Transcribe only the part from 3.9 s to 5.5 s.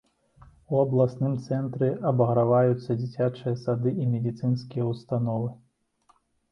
і медыцынскія ўстановы.